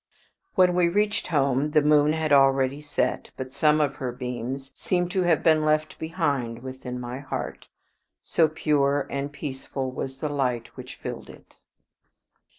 When 0.55 0.73
we 0.73 0.89
reached 0.89 1.27
home 1.27 1.69
the 1.69 1.81
moon 1.83 2.13
had 2.13 2.33
already 2.33 2.81
set; 2.81 3.29
but 3.37 3.53
some 3.53 3.79
of 3.79 3.97
her 3.97 4.11
beams 4.11 4.71
seemed 4.73 5.11
to 5.11 5.21
have 5.21 5.43
been 5.43 5.63
left 5.63 5.99
behind 5.99 6.63
within 6.63 6.99
my 6.99 7.19
heart, 7.19 7.67
so 8.23 8.47
pure 8.47 9.05
and 9.11 9.31
peaceful 9.31 9.91
was 9.91 10.17
the 10.17 10.27
light 10.27 10.75
which 10.75 10.95
filled 10.95 11.29
it. 11.29 11.57